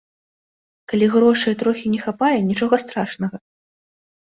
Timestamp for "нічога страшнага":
2.49-3.35